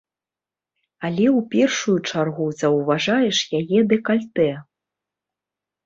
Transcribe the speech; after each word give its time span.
Але 1.09 1.25
ў 1.31 1.39
першую 1.53 1.97
чаргу 2.09 2.47
заўважаеш 2.65 3.37
яе 3.63 3.79
дэкальтэ. 3.97 4.51